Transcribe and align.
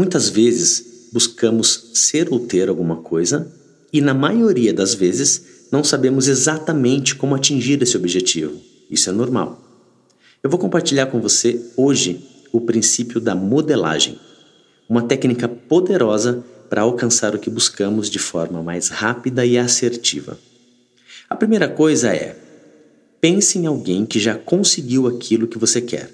Muitas 0.00 0.30
vezes 0.30 1.10
buscamos 1.12 1.90
ser 1.92 2.32
ou 2.32 2.40
ter 2.40 2.70
alguma 2.70 2.96
coisa 3.02 3.52
e, 3.92 4.00
na 4.00 4.14
maioria 4.14 4.72
das 4.72 4.94
vezes, 4.94 5.44
não 5.70 5.84
sabemos 5.84 6.26
exatamente 6.26 7.14
como 7.14 7.34
atingir 7.34 7.82
esse 7.82 7.98
objetivo. 7.98 8.58
Isso 8.90 9.10
é 9.10 9.12
normal. 9.12 9.62
Eu 10.42 10.48
vou 10.48 10.58
compartilhar 10.58 11.08
com 11.08 11.20
você 11.20 11.60
hoje 11.76 12.26
o 12.50 12.62
princípio 12.62 13.20
da 13.20 13.34
modelagem, 13.34 14.18
uma 14.88 15.02
técnica 15.02 15.46
poderosa 15.46 16.42
para 16.70 16.80
alcançar 16.80 17.34
o 17.34 17.38
que 17.38 17.50
buscamos 17.50 18.08
de 18.08 18.18
forma 18.18 18.62
mais 18.62 18.88
rápida 18.88 19.44
e 19.44 19.58
assertiva. 19.58 20.38
A 21.28 21.36
primeira 21.36 21.68
coisa 21.68 22.08
é: 22.08 22.38
pense 23.20 23.58
em 23.58 23.66
alguém 23.66 24.06
que 24.06 24.18
já 24.18 24.34
conseguiu 24.34 25.06
aquilo 25.06 25.46
que 25.46 25.58
você 25.58 25.78
quer. 25.78 26.10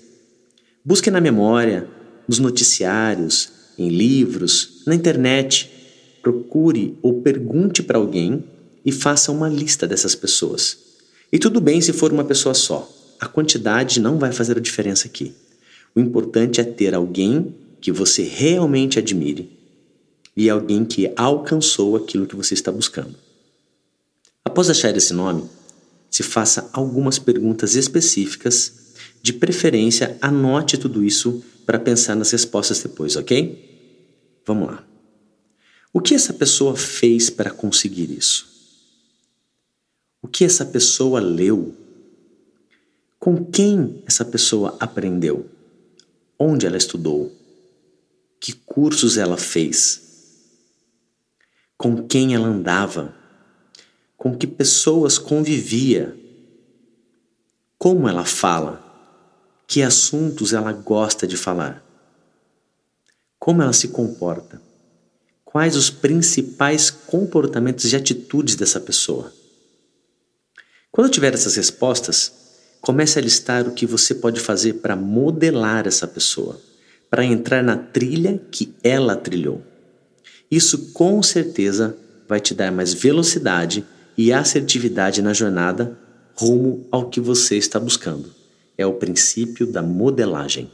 Busque 0.85 1.09
na 1.09 1.21
memória, 1.21 1.87
nos 2.27 2.41
noticiários, 2.41 3.55
em 3.79 3.89
livros, 3.89 4.83
na 4.87 4.95
internet. 4.95 5.71
Procure 6.23 6.97
ou 7.03 7.21
pergunte 7.23 7.83
para 7.83 7.99
alguém 7.99 8.45
e 8.85 8.93
faça 8.93 9.33
uma 9.33 9.49
lista 9.49 9.87
dessas 9.87 10.15
pessoas. 10.15 10.79
E 11.33 11.39
tudo 11.39 11.61
bem 11.61 11.81
se 11.81 11.93
for 11.93 12.13
uma 12.13 12.25
pessoa 12.25 12.55
só. 12.55 12.91
A 13.19 13.27
quantidade 13.27 14.01
não 14.01 14.19
vai 14.19 14.33
fazer 14.33 14.57
a 14.57 14.61
diferença 14.61 15.07
aqui. 15.07 15.35
O 15.95 16.01
importante 16.01 16.61
é 16.61 16.65
ter 16.65 16.95
alguém 16.95 17.55
que 17.81 17.91
você 17.91 18.23
realmente 18.23 18.99
admire 18.99 19.51
e 20.37 20.51
alguém 20.51 20.85
que 20.85 21.11
alcançou 21.17 21.97
aquilo 21.97 22.27
que 22.27 22.37
você 22.37 22.55
está 22.55 22.71
buscando. 22.71 23.15
Após 24.45 24.69
achar 24.69 24.95
esse 24.97 25.15
nome, 25.15 25.45
se 26.11 26.23
faça 26.23 26.71
algumas 26.73 27.19
perguntas 27.19 27.75
específicas. 27.75 28.86
De 29.23 29.33
preferência, 29.33 30.17
anote 30.21 30.79
tudo 30.79 31.05
isso 31.05 31.45
para 31.65 31.79
pensar 31.79 32.15
nas 32.15 32.31
respostas 32.31 32.81
depois, 32.83 33.17
ok? 33.17 34.41
Vamos 34.47 34.69
lá. 34.69 34.87
O 35.93 36.01
que 36.01 36.15
essa 36.15 36.33
pessoa 36.33 36.77
fez 36.77 37.29
para 37.29 37.51
conseguir 37.51 38.11
isso? 38.11 38.47
O 40.23 40.29
que 40.29 40.45
essa 40.45 40.65
pessoa 40.65 41.21
leu? 41.21 41.75
Com 43.19 43.45
quem 43.45 44.03
essa 44.07 44.25
pessoa 44.25 44.77
aprendeu? 44.79 45.51
Onde 46.39 46.67
ela 46.67 46.77
estudou? 46.77 47.33
Que 48.39 48.53
cursos 48.53 49.17
ela 49.17 49.37
fez? 49.37 50.03
Com 51.77 52.07
quem 52.07 52.35
ela 52.35 52.47
andava? 52.47 53.15
Com 54.17 54.37
que 54.37 54.47
pessoas 54.47 55.19
convivia? 55.19 56.17
Como 57.79 58.09
ela 58.09 58.25
fala? 58.25 58.86
Que 59.67 59.83
assuntos 59.83 60.53
ela 60.53 60.73
gosta 60.73 61.27
de 61.27 61.37
falar? 61.37 61.85
Como 63.39 63.63
ela 63.63 63.73
se 63.73 63.89
comporta? 63.89 64.61
Quais 65.45 65.77
os 65.77 65.91
principais 65.91 66.91
comportamentos 66.91 67.93
e 67.93 67.97
atitudes 67.97 68.55
dessa 68.55 68.81
pessoa? 68.81 69.33
Quando 70.91 71.11
tiver 71.11 71.35
essas 71.35 71.57
respostas, 71.57 72.47
Comece 72.87 73.19
a 73.19 73.23
listar 73.23 73.67
o 73.67 73.73
que 73.73 73.85
você 73.85 74.15
pode 74.15 74.39
fazer 74.39 74.75
para 74.75 74.95
modelar 74.95 75.89
essa 75.89 76.07
pessoa, 76.07 76.57
para 77.11 77.25
entrar 77.25 77.61
na 77.61 77.77
trilha 77.77 78.41
que 78.49 78.73
ela 78.81 79.17
trilhou. 79.17 79.61
Isso 80.49 80.93
com 80.93 81.21
certeza 81.21 81.97
vai 82.29 82.39
te 82.39 82.55
dar 82.55 82.71
mais 82.71 82.95
velocidade 82.95 83.85
e 84.17 84.33
assertividade 84.33 85.21
na 85.21 85.33
jornada 85.33 85.99
rumo 86.37 86.87
ao 86.93 87.11
que 87.11 87.21
você 87.21 87.57
está 87.57 87.81
buscando. 87.81 88.33
É 88.79 88.85
o 88.87 88.95
princípio 88.95 89.67
da 89.67 89.83
modelagem. 89.83 90.71